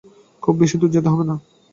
[0.43, 1.35] খুব বেশি দূর যেতে হবে না।